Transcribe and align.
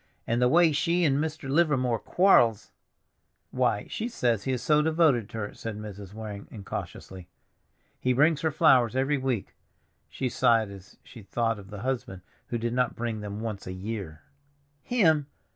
And 0.25 0.41
the 0.41 0.49
way 0.49 0.71
she 0.71 1.05
and 1.05 1.19
Mr. 1.19 1.47
Livermore 1.47 1.99
quar'ls!" 1.99 2.71
"Why, 3.51 3.85
she 3.87 4.09
says 4.09 4.45
he 4.45 4.51
is 4.51 4.63
so 4.63 4.81
devoted 4.81 5.29
to 5.29 5.37
her," 5.37 5.53
said 5.53 5.77
Mrs. 5.77 6.15
Waring 6.15 6.47
incautiously. 6.49 7.27
"He 7.99 8.11
brings 8.11 8.41
her 8.41 8.49
flowers 8.49 8.95
every 8.95 9.19
week." 9.19 9.53
She 10.09 10.27
sighed 10.27 10.71
as 10.71 10.97
she 11.03 11.21
thought 11.21 11.59
of 11.59 11.69
the 11.69 11.81
husband 11.81 12.23
who 12.47 12.57
did 12.57 12.73
not 12.73 12.95
bring 12.95 13.19
them 13.21 13.41
once 13.41 13.67
a 13.67 13.73
year. 13.73 14.23
"Him! 14.81 15.27